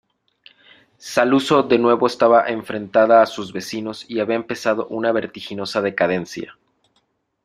Saluzzo 0.97 1.61
de 1.61 1.77
nuevo 1.77 2.07
estaba 2.07 2.47
enfrentada 2.47 3.21
a 3.21 3.27
sus 3.27 3.53
vecinos 3.53 4.09
y 4.09 4.19
había 4.19 4.35
empezado 4.35 4.87
una 4.87 5.11
vertiginosa 5.11 5.79
decadencia. 5.83 6.57